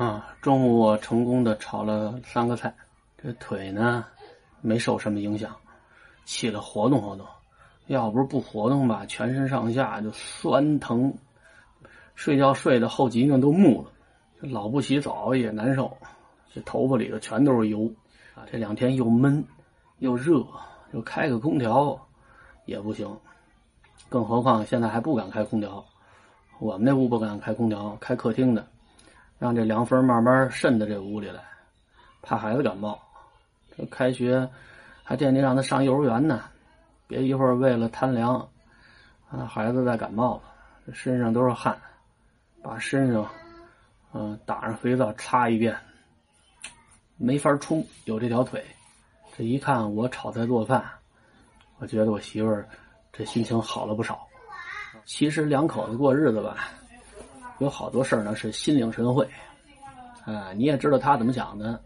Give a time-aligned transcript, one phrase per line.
[0.00, 2.74] 啊，中午我成功的炒了三个菜，
[3.22, 4.02] 这腿呢
[4.62, 5.54] 没受什么影响，
[6.24, 7.26] 起来活动活动。
[7.88, 11.12] 要不是不活动吧，全身上下就酸疼，
[12.14, 13.90] 睡觉睡的后脊梁都木了，
[14.40, 15.94] 这老不洗澡也难受，
[16.54, 17.84] 这头发里头全都是油。
[18.34, 19.44] 啊这两天又闷
[19.98, 20.42] 又热，
[20.94, 21.94] 又开个空调
[22.64, 23.06] 也不行，
[24.08, 25.84] 更何况现在还不敢开空调。
[26.58, 28.66] 我们那屋不敢开空调，开客厅的。
[29.40, 31.42] 让这凉风慢慢渗到这屋里来，
[32.20, 33.00] 怕孩子感冒。
[33.74, 34.46] 这开学
[35.02, 36.44] 还惦记让他上幼儿园呢，
[37.06, 38.36] 别一会儿为了贪凉，
[39.30, 41.74] 啊，孩子再感冒了，身上都是汗，
[42.62, 43.26] 把身上
[44.12, 45.74] 嗯打上肥皂擦一遍，
[47.16, 47.82] 没法冲。
[48.04, 48.62] 有这条腿，
[49.34, 50.84] 这一看我炒菜做饭，
[51.78, 52.68] 我觉得我媳妇儿
[53.10, 54.20] 这心情好了不少。
[55.06, 56.68] 其实两口子过日子吧。
[57.60, 59.28] 有好多事儿呢，是心领神会，
[60.24, 61.78] 啊，你也知道他怎么想的，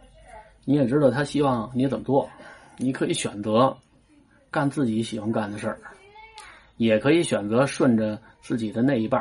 [0.64, 2.30] 你也知道他希望你怎么做，
[2.76, 3.76] 你可以选择
[4.52, 5.80] 干自己喜欢干的事儿，
[6.76, 9.20] 也可以选择顺着自己的那一半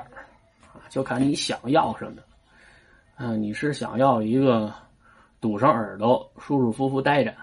[0.72, 2.22] 啊，就看你想要什么。
[3.16, 4.72] 嗯，你是想要一个
[5.42, 7.34] 堵上耳朵舒舒服服待着，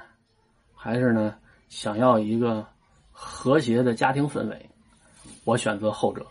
[0.72, 1.34] 还是呢
[1.68, 2.64] 想要一个
[3.10, 4.70] 和谐的家庭氛围？
[5.42, 6.24] 我选择后者。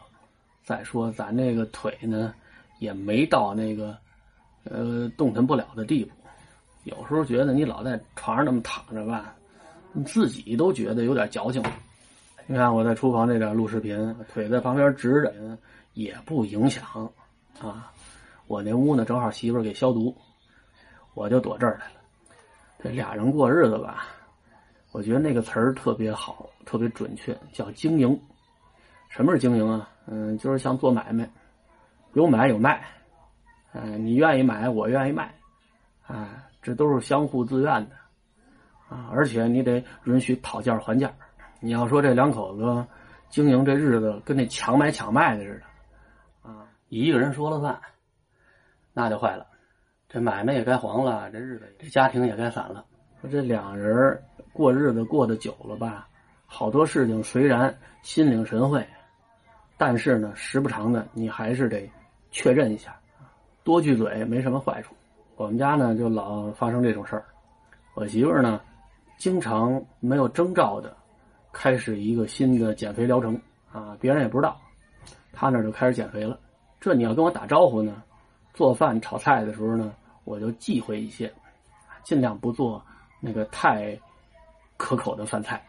[0.64, 2.34] 再说咱这个腿呢。
[2.80, 3.96] 也没到那个，
[4.64, 6.12] 呃，动弹不了的地步。
[6.86, 9.36] 有时候觉得你老在床上那么躺着吧，
[9.94, 11.62] 你自己都觉得有点矫情。
[12.48, 15.58] 你看我在厨房这点录视频，腿在旁边直着，
[15.94, 16.84] 也不影响
[17.62, 17.92] 啊。
[18.48, 20.16] 我那屋呢，正好媳妇给消毒，
[21.14, 22.02] 我就躲这儿来了。
[22.82, 24.08] 这俩人过日子吧，
[24.92, 28.20] 我觉得那个词儿特别好，特别准确，叫经营。
[29.10, 29.90] 什么是经营啊？
[30.08, 31.30] 嗯，就是像做买卖。
[32.14, 32.84] 有买有卖，
[33.74, 35.34] 嗯，你愿意买，我愿意卖，
[36.08, 37.96] 啊，这都是相互自愿的，
[38.90, 41.14] 啊，而且你得允许讨价还价。
[41.62, 42.88] 你要说这两口子
[43.30, 45.62] 经营这日子跟那抢买抢卖的似
[46.44, 47.80] 的，啊，一个人说了算，
[48.92, 49.46] 那就坏了，
[50.08, 52.84] 这买卖也该黄了，这日子这家庭也该散了。
[53.22, 54.20] 说这两人
[54.52, 56.08] 过日子过得久了吧，
[56.48, 58.84] 好多事情虽然心领神会，
[59.78, 61.88] 但是呢，时不常的你还是得。
[62.32, 63.00] 确认一下，
[63.64, 64.94] 多句嘴没什么坏处。
[65.36, 67.26] 我们家呢就老发生这种事儿。
[67.94, 68.62] 我媳妇儿呢，
[69.18, 70.96] 经常没有征兆的
[71.52, 73.40] 开始一个新的减肥疗程
[73.72, 74.60] 啊，别人也不知道，
[75.34, 76.40] 她那就开始减肥了。
[76.80, 78.04] 这你要跟我打招呼呢，
[78.54, 81.32] 做饭炒菜的时候呢，我就忌讳一些，
[82.04, 82.82] 尽量不做
[83.20, 84.00] 那个太
[84.78, 85.62] 可口的饭菜，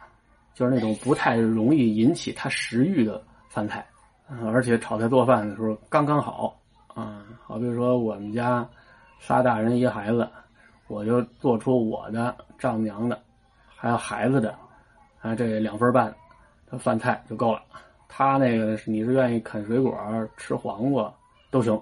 [0.54, 3.84] 就是那种不太容易引起她食欲的饭菜。
[4.52, 6.56] 而且炒菜做饭的时候刚刚好，
[6.94, 8.66] 啊，好比说我们家
[9.18, 10.28] 仨大人一孩子，
[10.86, 13.20] 我就做出我的丈母娘的，
[13.66, 14.54] 还有孩子的，
[15.20, 16.14] 啊，这两份半
[16.70, 17.62] 的饭菜就够了。
[18.08, 19.96] 他那个你是愿意啃水果
[20.36, 21.12] 吃黄瓜
[21.50, 21.80] 都行，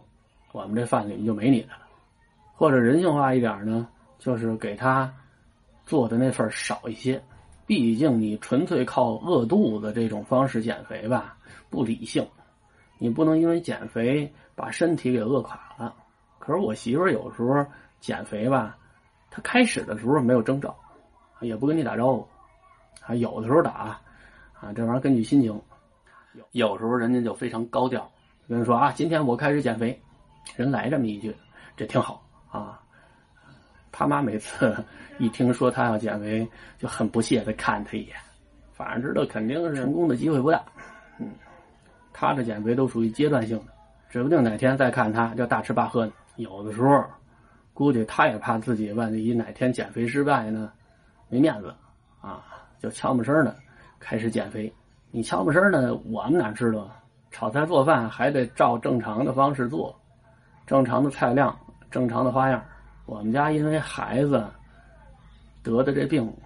[0.53, 1.87] 我们这饭里就没你的了。
[2.55, 3.87] 或者人性化一点呢，
[4.19, 5.13] 就是给他
[5.85, 7.23] 做的那份少一些，
[7.67, 11.37] 毕竟你纯粹靠饿肚子这种方式减肥吧，
[11.71, 12.27] 不理性。
[12.99, 15.95] 你不能因为减肥把身体给饿垮了。
[16.39, 17.65] 可是我媳妇儿有时候
[18.01, 18.77] 减肥吧，
[19.31, 20.77] 她开始的时候没有征兆，
[21.41, 22.29] 也不跟你打招呼，
[23.07, 24.01] 啊，有的时候打，
[24.61, 25.61] 啊，这玩意儿根据心情。
[26.35, 28.11] 有有时候人家就非常高调，
[28.49, 30.01] 跟人说啊，今天我开始减肥，
[30.57, 31.35] 人来这么一句，
[31.77, 32.81] 这挺好啊。
[33.91, 34.77] 他妈每次
[35.19, 36.49] 一听说他要减肥，
[36.79, 38.17] 就很不屑的看他一眼，
[38.73, 40.63] 反正知道肯定是成功的机会不大，
[41.19, 41.31] 嗯。
[42.21, 43.67] 他这减肥都属于阶段性的，
[44.11, 46.13] 指不定哪天再看他就大吃大喝呢。
[46.35, 47.05] 有的时候，
[47.73, 50.73] 估计他也怕自己万一哪天减肥失败呢，
[51.29, 51.73] 没面子
[52.21, 52.43] 啊，
[52.81, 53.55] 就悄没声的
[54.01, 54.73] 开始减肥。
[55.13, 56.91] 你悄没声的，我们哪知道？
[57.31, 59.97] 炒菜做饭还得照正常的方式做，
[60.67, 61.57] 正常的菜量，
[61.89, 62.61] 正常的花样。
[63.07, 64.45] 我们家因为孩子
[65.63, 66.37] 得的这病，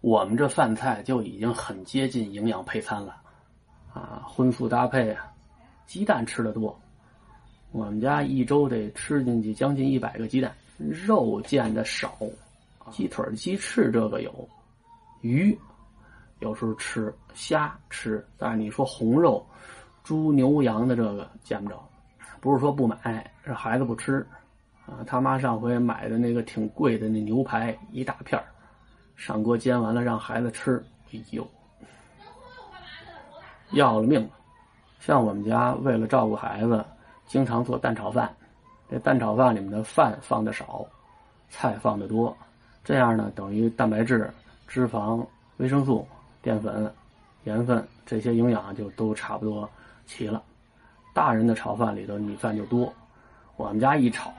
[0.00, 3.16] 我们这饭菜就已经很接近营养配餐了。
[3.96, 5.32] 啊，荤素搭配啊，
[5.86, 6.78] 鸡蛋吃的多，
[7.72, 12.14] 我们家一周得吃进去将近一百个鸡蛋，肉见的少，
[12.90, 14.48] 鸡腿、鸡翅这个有，
[15.22, 15.58] 鱼
[16.40, 19.42] 有时候吃，虾吃，但是你说红肉，
[20.04, 21.82] 猪牛羊的这个见不着，
[22.38, 24.26] 不是说不买，是孩子不吃，
[24.84, 28.38] 啊，他妈上回买的那个挺贵的那牛排一大片
[29.16, 30.84] 上锅煎完了让孩子吃，
[31.14, 31.48] 哎呦。
[33.70, 34.30] 要了命了！
[35.00, 36.84] 像我们家为了照顾孩子，
[37.26, 38.34] 经常做蛋炒饭，
[38.90, 40.84] 这蛋炒饭里面的饭放的少，
[41.48, 42.36] 菜放的多，
[42.84, 44.32] 这样呢，等于蛋白质、
[44.66, 45.24] 脂肪、
[45.56, 46.06] 维生素、
[46.42, 46.92] 淀粉、
[47.44, 49.68] 盐分这些营养就都差不多
[50.06, 50.42] 齐了。
[51.12, 52.92] 大人的炒饭里头米饭就多，
[53.56, 54.32] 我们家一炒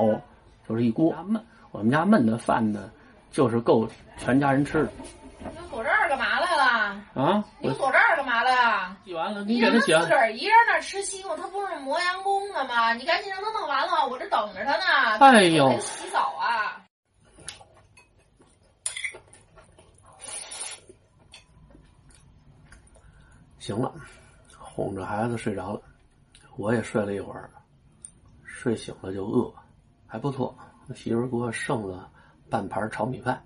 [0.67, 1.39] 就是一锅焖，
[1.71, 2.89] 我们家焖的饭呢，
[3.31, 3.87] 就是够
[4.17, 4.91] 全家人吃的。
[5.39, 6.63] 你锁这儿干嘛来了？
[7.15, 8.06] 啊，你锁这儿
[9.13, 12.93] 完了，你给他洗自个儿一人那吃西瓜，他不是磨洋工的吗？
[12.93, 15.17] 你赶紧让他弄完了，我这等着他呢。
[15.19, 16.81] 哎呦洗澡啊！
[23.59, 23.93] 行了，
[24.57, 25.81] 哄着孩子睡着了，
[26.55, 27.49] 我也睡了一会儿，
[28.43, 29.53] 睡醒了就饿，
[30.05, 30.57] 还不错。
[30.95, 32.09] 媳妇儿给我剩了
[32.49, 33.43] 半盘炒米饭。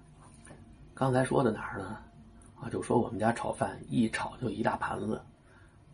[0.93, 1.97] 刚才说的哪儿呢？
[2.61, 5.19] 啊，就说我们家炒饭一炒就一大盘子，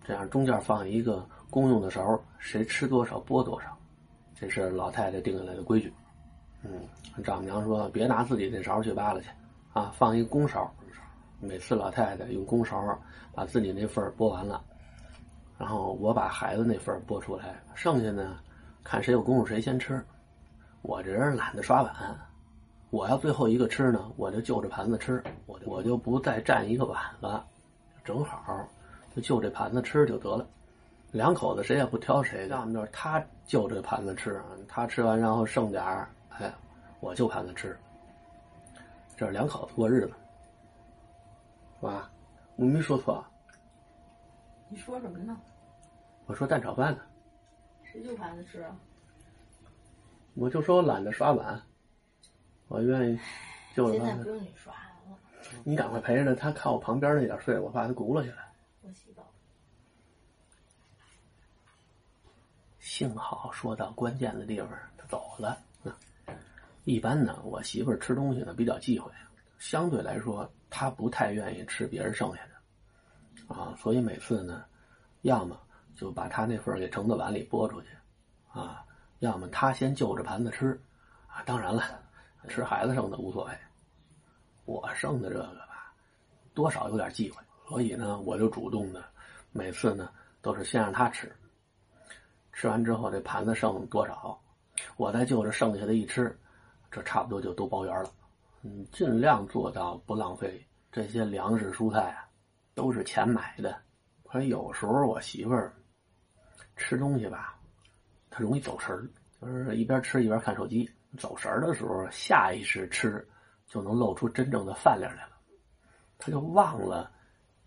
[0.07, 3.77] 这样中间放一个公用的勺，谁吃多少拨多少，
[4.33, 5.91] 这是老太太定下来的规矩。
[6.63, 6.87] 嗯，
[7.25, 9.27] 丈母娘说别拿自己那勺去扒拉去，
[9.73, 10.73] 啊，放一个公勺。
[11.41, 12.97] 每次老太太用公勺
[13.33, 14.63] 把自己那份拨完了，
[15.57, 18.39] 然后我把孩子那份拨出来，剩下呢，
[18.85, 20.01] 看谁有功夫谁先吃。
[20.83, 21.93] 我这人懒得刷碗，
[22.91, 27.45] 我要最后一个吃呢，我就就着盘子吃，我就我就不再占一个碗了，
[28.05, 28.65] 正好
[29.17, 30.47] 就就这盘子吃就得了。
[31.11, 36.53] 两口子谁也不挑谁的，要么就是他就这盘子吃，他吃完然后剩点儿，哎，
[36.99, 37.77] 我就盘子吃。
[39.15, 40.13] 这是两口子过日子。
[41.79, 42.07] 妈，
[42.57, 43.25] 我没说错。
[44.69, 45.35] 你说什么呢？
[46.25, 46.99] 我说蛋炒饭呢。
[47.83, 48.75] 谁就盘子吃啊？
[50.35, 51.59] 我就说我懒得刷碗，
[52.67, 53.19] 我愿意
[53.73, 55.17] 就着他现在不用你刷了，
[55.63, 58.37] 你赶快陪着他，他靠我旁边那点睡，我怕他轱辘起来。
[58.81, 59.23] 我洗澡。
[62.87, 65.57] 幸好说到关键的地方，他走了。
[66.85, 69.11] 一般呢，我媳妇儿吃东西呢比较忌讳，
[69.59, 74.63] 相对来说，她不太愿意吃别人剩下的，啊，所以每次呢，
[75.23, 75.59] 要么
[75.97, 77.89] 就把她那份儿给盛到碗里拨出去，
[78.53, 78.85] 啊，
[79.19, 80.79] 要么她先就着盘子吃，
[81.27, 81.83] 啊，当然了，
[82.47, 83.51] 吃孩子剩的无所谓，
[84.63, 85.93] 我剩的这个吧，
[86.53, 89.03] 多少有点忌讳，所以呢，我就主动的，
[89.51, 90.09] 每次呢
[90.41, 91.29] 都是先让她吃，
[92.57, 94.35] 吃完之后这盘子剩多少，
[94.95, 96.35] 我再就着剩下的一吃。
[96.89, 98.09] 这差不多就都包圆了，
[98.63, 102.27] 嗯，尽量做到不浪费这些粮食蔬菜啊，
[102.73, 103.77] 都是钱买的。
[104.25, 105.71] 可有时候我媳妇儿
[106.75, 107.59] 吃东西吧，
[108.31, 109.07] 她容易走神儿，
[109.39, 110.89] 就是一边吃一边看手机。
[111.15, 113.23] 走神儿的时候，下意识吃
[113.67, 115.37] 就能露出真正的饭量来了，
[116.17, 117.11] 她就忘了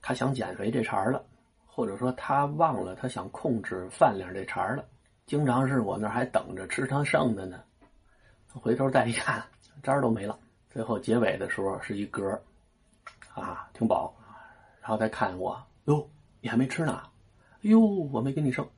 [0.02, 1.24] 她想减肥这茬了，
[1.80, 4.84] 或者说他忘了他想控制饭量这茬儿了。
[5.24, 7.58] 经常是我那还等着吃他剩的呢。
[8.48, 9.42] 回头再一看，
[9.82, 10.38] 渣都没了。
[10.68, 12.38] 最后结尾的时候是一格
[13.32, 14.14] 啊，挺饱。
[14.82, 16.06] 然后再看我，哟，
[16.42, 17.00] 你还没吃呢？
[17.62, 18.68] 哟，我没给你剩，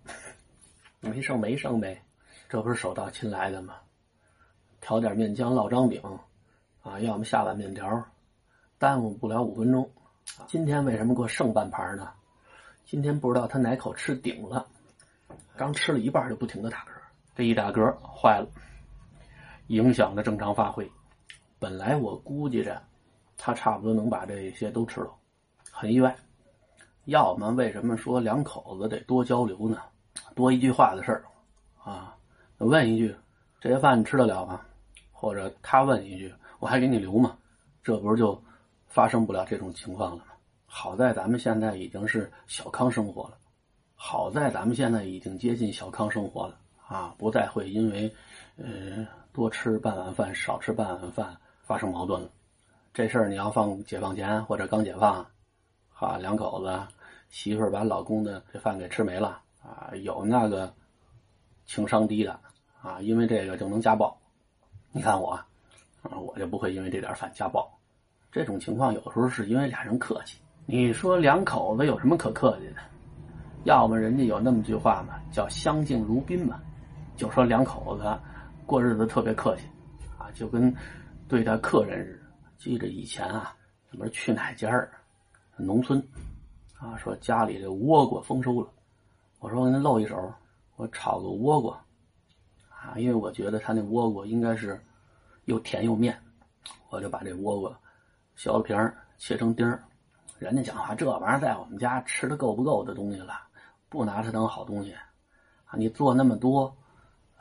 [1.00, 2.00] 没剩没剩呗。
[2.48, 3.74] 这不是手到擒来的吗？
[4.80, 6.00] 调点面浆烙张饼，
[6.82, 8.00] 啊，要么下碗面条，
[8.78, 9.90] 耽误不了五分钟。
[10.46, 12.08] 今天为什么给我剩半盘呢？
[12.84, 14.66] 今天不知道他哪口吃顶了，
[15.56, 16.90] 刚吃了一半就不停的打嗝，
[17.34, 18.46] 这一打嗝坏了。
[19.68, 20.90] 影响了正常发挥。
[21.58, 22.82] 本来我估计着，
[23.38, 25.10] 他差不多能把这些都吃了，
[25.70, 26.14] 很意外。
[27.06, 29.78] 要么为什么说两口子得多交流呢？
[30.34, 31.24] 多一句话的事儿
[31.82, 32.14] 啊，
[32.58, 33.14] 问一句
[33.60, 34.60] ：“这些饭你吃得了吗？”
[35.10, 37.36] 或者他问一句：“我还给你留吗？”
[37.82, 38.40] 这不是就
[38.86, 40.31] 发生不了这种情况了吗？
[40.74, 43.36] 好在咱们现在已经是小康生活了，
[43.94, 48.10] 好在咱们现在已经接近小康生活了啊，不再会因为，
[48.56, 49.06] 呃。
[49.34, 52.30] 多吃半碗饭，少吃半碗饭，发生矛盾了。
[52.92, 55.26] 这事儿你要放解放前或者刚解放，
[55.94, 56.80] 啊，两口子
[57.30, 60.74] 媳妇儿把老公的这饭给吃没了啊，有那个
[61.66, 62.40] 情商低的
[62.80, 64.18] 啊，因为这个就能家暴。
[64.90, 65.32] 你看我
[66.02, 67.70] 啊，我就不会因为这点饭家暴。
[68.30, 70.38] 这种情况有时候是因为俩人客气。
[70.64, 72.76] 你说两口子有什么可客气的？
[73.64, 76.60] 要么人家有那么句话嘛，叫相敬如宾嘛，
[77.16, 78.18] 就说两口子。
[78.64, 79.64] 过日子特别客气，
[80.18, 80.74] 啊，就跟
[81.28, 82.22] 对待客人似的。
[82.56, 83.54] 记着以前啊，
[83.90, 84.90] 什么去哪家儿，
[85.56, 86.02] 农村，
[86.78, 88.68] 啊，说家里这倭瓜丰收了，
[89.40, 90.32] 我说我给您露一手，
[90.76, 91.74] 我炒个倭瓜，
[92.70, 94.80] 啊，因为我觉得他那倭瓜应该是
[95.44, 96.16] 又甜又面，
[96.88, 97.78] 我就把这倭瓜
[98.36, 99.82] 削了皮儿，切成丁儿。
[100.42, 103.34] 人家讲话这玩意儿在我们家吃的够不够的东西了，
[103.88, 104.92] 不拿它当好东西，
[105.66, 106.76] 啊，你做那么多，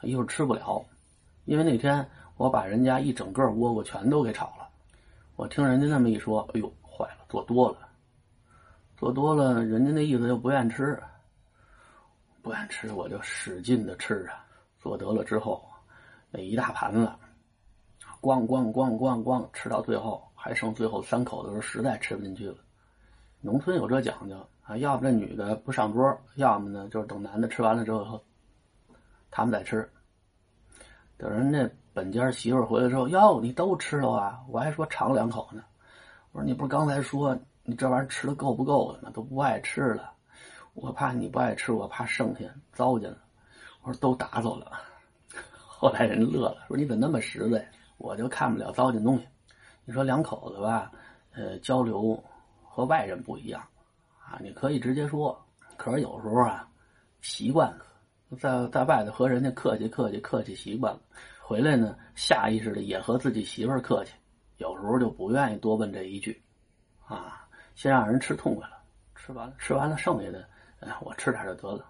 [0.03, 0.86] 一会儿吃不了。
[1.46, 4.70] 因为那天我把人家一整个窝瓜全都给炒了。
[5.36, 7.89] 我听人家那么一说，哎呦，坏了，做多了，
[8.96, 11.01] 做多了，人家那意思就不愿吃，
[12.43, 14.46] 不愿吃，我就使劲的吃啊。
[14.77, 15.67] 做得了之后，
[16.29, 17.12] 那一大盘子，
[18.22, 22.58] 咣咣咣咣咣，吃到最后还剩最后三口的时候，实在吃不进去了。
[23.42, 28.24] 农村有这讲究啊，要么这女的不上桌，要么呢就是等男的吃完了之后，
[29.32, 29.90] 他们再吃。
[31.18, 34.40] 等人家本家媳妇回来之后，哟，你都吃了啊？
[34.48, 35.64] 我还说尝两口呢。
[36.32, 39.10] 我说你不是刚才说你这玩意儿吃的够不够的吗？
[39.12, 40.12] 都不爱吃了，
[40.76, 43.18] 我怕你不爱吃，我怕剩下糟践了。
[43.82, 44.72] 我说都打走了。
[45.68, 47.68] 后来人乐了，说你怎么那么实在？
[47.98, 49.28] 我就看不了糟践东西。
[49.84, 50.92] 你说两口子吧，
[51.34, 52.24] 呃，交流
[52.74, 53.62] 和外人不一样
[54.24, 54.40] 啊。
[54.42, 55.38] 你可以直接说，
[55.75, 56.68] 可是有时候啊，
[57.22, 57.86] 习惯了，
[58.40, 61.01] 在在外头和人家客气客气客气习惯了，
[61.42, 64.13] 回来呢，下意识的也和自己媳妇儿客气，
[64.58, 66.42] 有时候就不愿意多问这一句，
[67.06, 68.78] 啊，先让人吃痛快了，
[69.16, 70.48] 吃完了吃完了剩下的，
[70.80, 71.86] 哎，我吃点就得了，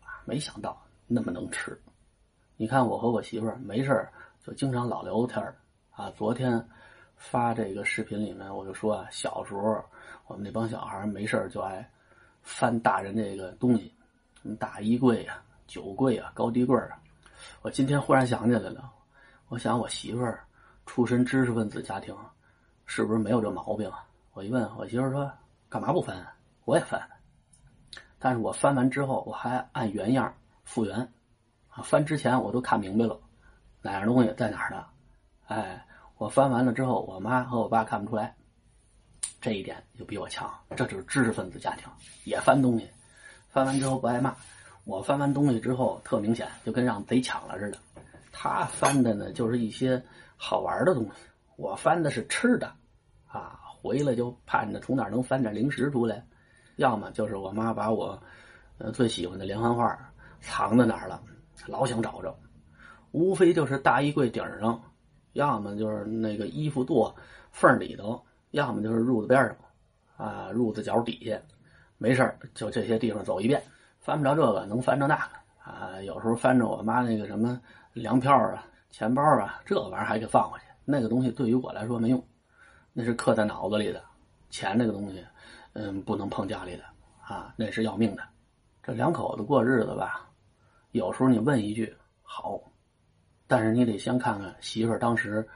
[0.00, 0.80] 啊，没想到。
[1.06, 1.78] 那么能吃，
[2.56, 4.08] 你看我和我媳妇儿没事
[4.42, 5.54] 就经常老聊天
[5.90, 6.10] 啊。
[6.16, 6.66] 昨天
[7.30, 9.82] 发这个视频里面，我就说啊，小时候
[10.26, 11.88] 我们那帮小孩没事就爱
[12.42, 13.92] 翻大人这个东西，
[14.42, 17.00] 什么大衣柜啊、酒柜啊、高低柜啊。
[17.62, 18.92] 我今天忽然想起来了，
[19.48, 20.44] 我想我媳妇儿
[20.84, 22.14] 出身知识分子家庭，
[22.84, 24.06] 是不是没有这毛病啊？
[24.34, 25.32] 我一问我媳妇儿说，
[25.70, 26.26] 干嘛不翻？
[26.66, 27.00] 我也翻，
[28.18, 30.32] 但是我翻完之后，我还按原样。
[30.64, 30.98] 复原，
[31.68, 33.20] 啊，翻之前我都看明白了，
[33.82, 34.86] 哪样东西在哪儿呢？
[35.46, 38.34] 哎，我翻完了之后，我妈和我爸看不出来，
[39.40, 40.52] 这一点就比我强。
[40.76, 41.86] 这就是知识分子家庭，
[42.24, 42.88] 也翻东西，
[43.48, 44.34] 翻完之后不挨骂。
[44.84, 47.78] 我翻完东西之后特明显，就跟让贼抢了似的。
[48.32, 50.02] 他翻的呢，就是一些
[50.36, 51.10] 好玩的东西，
[51.56, 52.72] 我翻的是吃的，
[53.26, 56.24] 啊，回来就盼着从哪能翻点零食出来，
[56.76, 58.22] 要么就是我妈把我
[58.78, 59.98] 呃最喜欢的连环画。
[60.46, 61.22] 藏在哪儿了？
[61.66, 62.38] 老想找着，
[63.12, 64.78] 无非就是大衣柜顶上，
[65.34, 67.12] 要么就是那个衣服垛
[67.52, 69.56] 缝里头，要么就是褥子边上，
[70.16, 71.38] 啊，褥子脚底下，
[71.98, 73.62] 没事就这些地方走一遍，
[74.00, 76.00] 翻不着这个，能翻着那个啊。
[76.02, 77.60] 有时候翻着我妈那个什么
[77.92, 80.64] 粮票啊、钱包啊，这玩意儿还给放回去。
[80.84, 82.26] 那个东西对于我来说没用，
[82.92, 84.02] 那是刻在脑子里的。
[84.50, 85.24] 钱这个东西，
[85.72, 86.84] 嗯，不能碰家里的
[87.22, 88.22] 啊，那是要命的。
[88.82, 90.28] 这两口子过日子吧。
[90.92, 92.60] 有时候你问一句好，
[93.46, 95.46] 但是你得先看看媳妇儿当时，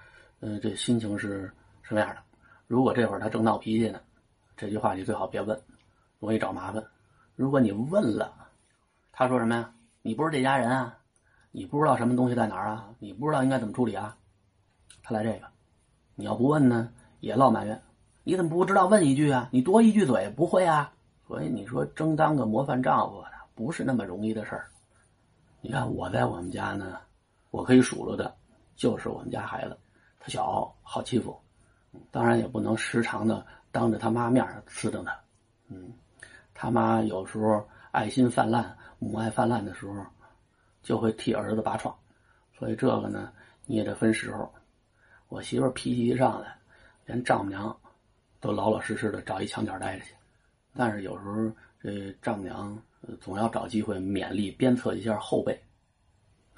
[0.41, 1.53] 嗯，这心情是
[1.83, 2.23] 什么样的。
[2.67, 4.01] 如果这会儿她正闹脾气呢，
[4.57, 5.59] 这句话你最好别问，
[6.19, 6.85] 容易找麻烦。
[7.35, 8.33] 如果你问了，
[9.13, 9.73] 她说什么呀？
[10.03, 10.99] 你不是这家人啊？
[11.51, 12.91] 你不知道什么东西在哪儿啊？
[12.99, 14.17] 你不知道应该怎么处理啊？
[15.03, 15.47] 他来这个，
[16.15, 16.91] 你要不问呢，
[17.21, 17.83] 也落埋怨。
[18.23, 19.49] 你怎么不知道问一句啊？
[19.51, 20.93] 你多一句嘴不会啊？
[21.27, 24.69] 所以你说争当个模范丈夫的不是那么容易的事儿。
[25.61, 26.99] 你看我在我们家呢，
[27.51, 28.35] 我可以数落的，
[28.77, 29.77] 就是我们家孩子，
[30.21, 31.39] 他小好欺负，
[32.11, 35.19] 当然也不能时常的当着他妈面呲瞪他，
[35.69, 35.93] 嗯，
[36.55, 40.05] 他妈有时候爱心泛滥、母爱泛滥的时候，
[40.83, 41.95] 就会替儿子拔创，
[42.57, 43.33] 所以这个呢
[43.67, 44.53] 你也得分时候。
[45.29, 46.57] 我媳妇脾气一上来，
[47.05, 47.77] 连丈母娘
[48.41, 50.15] 都老老实实的找一墙角待着去，
[50.75, 51.51] 但是有时候
[51.83, 52.81] 这丈母娘。
[53.21, 55.59] 总要找机会勉励鞭策一下后辈，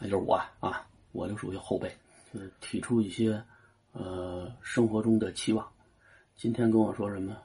[0.01, 1.95] 那就是我啊，我就属于后辈，
[2.33, 3.43] 就是提出一些
[3.93, 5.67] 呃生活中的期望。
[6.37, 7.37] 今天跟我说什么？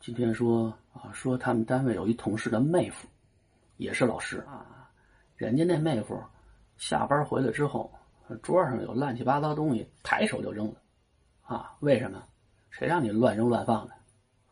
[0.00, 3.06] 今天说啊，说他们单位有一同事的妹夫，
[3.76, 4.90] 也是老师啊，
[5.36, 6.18] 人家那妹夫
[6.78, 7.92] 下班回来之后，
[8.42, 10.74] 桌上有乱七八糟东西，抬手就扔了
[11.42, 11.76] 啊？
[11.80, 12.24] 为什么？
[12.70, 13.94] 谁让你乱扔乱放的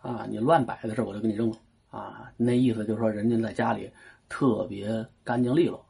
[0.02, 0.26] 啊？
[0.28, 1.56] 你乱摆的事我就给你扔了。
[1.90, 3.90] 啊，那意思就是说，人家在家里
[4.28, 5.84] 特别干净利落，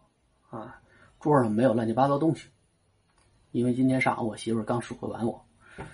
[0.48, 0.80] 啊，
[1.20, 2.48] 桌上没有乱七八糟东西。
[3.52, 5.44] 因为今天上午我媳妇刚数落完我，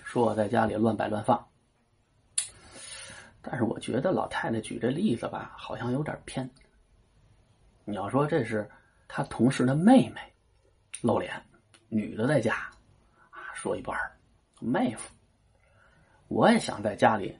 [0.03, 1.47] 说我在家里乱摆乱放。
[3.41, 6.49] 但是我觉得老太太举这例子吧，好像有点偏。
[7.85, 8.69] 你要说这是
[9.07, 10.21] 他同事的妹妹
[11.01, 11.33] 露脸，
[11.87, 12.55] 女的在家
[13.29, 13.97] 啊，说一半
[14.59, 15.09] 妹夫，
[16.27, 17.37] 我也想在家里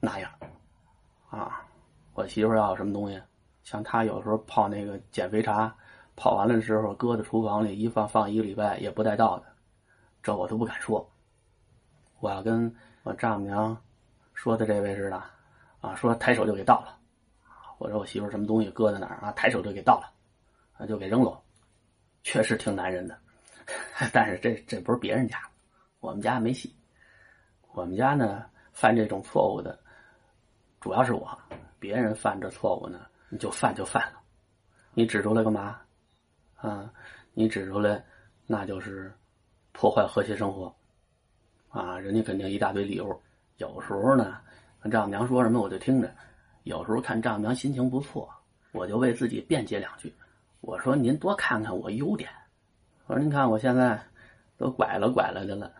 [0.00, 0.30] 那样
[1.30, 1.64] 啊。
[2.14, 3.22] 我媳妇要什么东西，
[3.62, 5.74] 像她有时候泡那个减肥茶，
[6.16, 9.44] 泡完了的时候搁在厨房里一放放一个礼拜也不带倒的，
[10.22, 11.08] 这我都不敢说。
[12.20, 13.76] 我要跟我丈母娘
[14.32, 15.22] 说的这位似的，
[15.80, 16.98] 啊，说抬手就给倒了。
[17.78, 20.10] 我说我媳妇什么东西搁在哪儿啊，抬手就给倒了，
[20.78, 21.38] 啊，就给扔了，
[22.22, 23.16] 确实挺男人的。
[24.12, 25.38] 但是这这不是别人家，
[26.00, 26.74] 我们家没戏。
[27.72, 29.78] 我们家呢犯这种错误的，
[30.80, 31.38] 主要是我。
[31.78, 34.20] 别人犯这错误呢，你就犯就犯了。
[34.94, 35.78] 你指出来干嘛？
[36.56, 36.92] 啊，
[37.34, 38.04] 你指出来，
[38.46, 39.12] 那就是
[39.72, 40.74] 破坏和谐生活。
[41.68, 43.20] 啊，人家肯定一大堆理由。
[43.58, 44.38] 有时候呢，
[44.90, 46.08] 丈母娘说什么我就听着；
[46.64, 48.28] 有时候看丈母娘心情不错，
[48.72, 50.14] 我就为自己辩解两句。
[50.60, 52.30] 我说您多看看我优点。
[53.06, 54.00] 我说您看我现在
[54.56, 55.70] 都拐了拐了的了。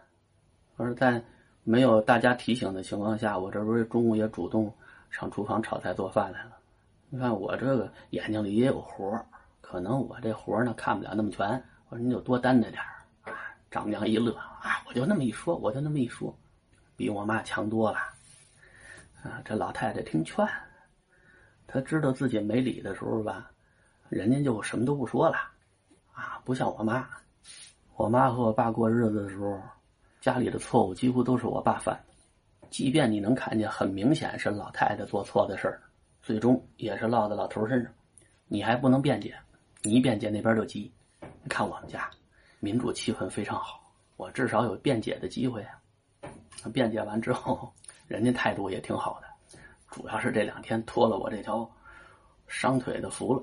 [0.77, 1.23] 我说在
[1.65, 4.73] 没有大家提醒的情况下，我这不是中午也主动
[5.11, 6.59] 上厨房炒菜做饭来了。
[7.09, 9.19] 你看我这个眼睛里也有活
[9.69, 11.61] 可能我这活呢看不了那么全。
[11.89, 12.81] 我说你就多担着点
[13.23, 13.35] 啊。
[13.69, 16.33] 丈母娘一乐啊，我就那么一说，我就那么一说，
[16.97, 17.99] 比我妈强多了。
[19.25, 20.47] 啊，这老太太听劝，
[21.67, 23.51] 她知道自己没理的时候吧。
[24.09, 25.37] 人家就什么都不说了，
[26.15, 27.05] 啊，不像我妈，
[27.97, 29.61] 我妈和我爸过日子的时候，
[30.21, 35.83] 家里的错误几乎都是我爸犯的，即便你能看见很明显是老太太做错的事儿，
[36.23, 37.93] 最终也是落在老头身上，
[38.47, 39.37] 你还不能辩解，
[39.83, 40.93] 你一辩解那边就急。
[41.21, 42.11] 你看我们家，
[42.61, 43.81] 民主气氛非常好，
[44.17, 45.81] 我至少有辩解的机会啊。
[46.73, 47.73] 辩解完之后，
[48.09, 49.59] 人家态度也挺好的，
[49.91, 51.69] 主要是这两天托了我这条
[52.49, 53.43] 伤腿的福了。